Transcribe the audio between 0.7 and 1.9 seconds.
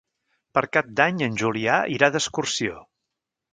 Cap d'Any en Julià